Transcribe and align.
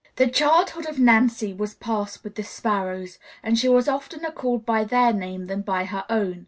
The 0.15 0.27
childhood 0.27 0.87
of 0.89 0.97
Nancy 0.97 1.53
was 1.53 1.75
passed 1.75 2.23
with 2.23 2.33
the 2.33 2.41
Sparrows, 2.41 3.19
and 3.43 3.59
she 3.59 3.69
was 3.69 3.87
oftener 3.87 4.31
called 4.31 4.65
by 4.65 4.83
their 4.83 5.13
name 5.13 5.45
than 5.45 5.61
by 5.61 5.85
her 5.85 6.05
own. 6.09 6.39